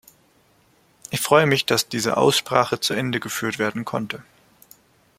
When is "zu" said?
2.79-2.95